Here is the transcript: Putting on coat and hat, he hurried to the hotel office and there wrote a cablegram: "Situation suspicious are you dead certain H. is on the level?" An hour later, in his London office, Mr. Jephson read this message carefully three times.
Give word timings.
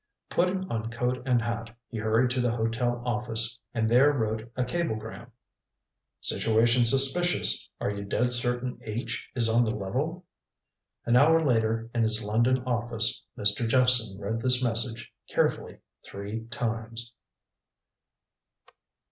Putting 0.31 0.67
on 0.71 0.89
coat 0.89 1.21
and 1.27 1.43
hat, 1.43 1.77
he 1.87 1.99
hurried 1.99 2.31
to 2.31 2.41
the 2.41 2.55
hotel 2.57 3.03
office 3.05 3.59
and 3.71 3.87
there 3.87 4.11
wrote 4.11 4.51
a 4.55 4.63
cablegram: 4.65 5.31
"Situation 6.21 6.85
suspicious 6.85 7.69
are 7.79 7.91
you 7.91 8.03
dead 8.03 8.33
certain 8.33 8.79
H. 8.81 9.29
is 9.35 9.47
on 9.47 9.63
the 9.63 9.75
level?" 9.75 10.25
An 11.05 11.15
hour 11.15 11.45
later, 11.45 11.91
in 11.93 12.01
his 12.01 12.23
London 12.25 12.63
office, 12.63 13.23
Mr. 13.37 13.67
Jephson 13.67 14.17
read 14.17 14.41
this 14.41 14.63
message 14.63 15.13
carefully 15.29 15.77
three 16.03 16.45
times. 16.47 17.13